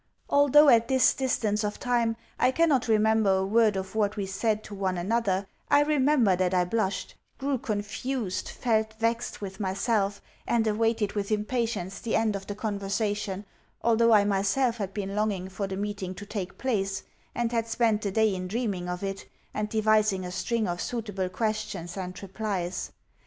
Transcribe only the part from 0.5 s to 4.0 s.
at this distance of time, I cannot remember a word of